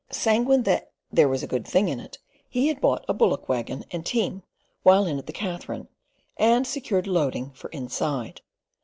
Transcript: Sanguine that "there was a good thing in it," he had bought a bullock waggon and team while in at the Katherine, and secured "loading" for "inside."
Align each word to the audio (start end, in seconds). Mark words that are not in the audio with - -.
Sanguine 0.09 0.63
that 0.63 0.89
"there 1.11 1.27
was 1.27 1.43
a 1.43 1.47
good 1.47 1.63
thing 1.63 1.87
in 1.87 1.99
it," 1.99 2.17
he 2.49 2.69
had 2.69 2.81
bought 2.81 3.05
a 3.07 3.13
bullock 3.13 3.47
waggon 3.47 3.85
and 3.91 4.03
team 4.03 4.41
while 4.81 5.05
in 5.05 5.19
at 5.19 5.27
the 5.27 5.31
Katherine, 5.31 5.89
and 6.37 6.65
secured 6.65 7.05
"loading" 7.05 7.51
for 7.51 7.69
"inside." 7.69 8.41